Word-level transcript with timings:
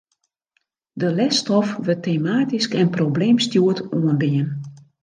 De 1.01 1.13
lesstof 1.15 1.75
wurdt 1.77 2.03
tematysk 2.03 2.71
en 2.81 2.89
probleemstjoerd 2.97 3.79
oanbean. 3.93 4.49